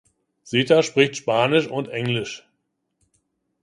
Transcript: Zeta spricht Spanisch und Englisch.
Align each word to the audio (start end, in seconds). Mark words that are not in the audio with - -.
Zeta 0.41 0.81
spricht 0.81 1.15
Spanisch 1.15 1.67
und 1.67 1.87
Englisch. 1.89 2.43